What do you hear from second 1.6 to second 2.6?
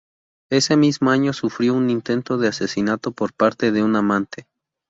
un intento de